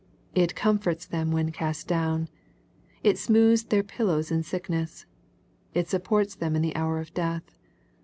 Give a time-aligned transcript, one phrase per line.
[0.33, 2.27] It comforts them when cast down.
[3.03, 5.05] It smooths their pillows in sickness.
[5.75, 7.53] It supports them in the hour of death.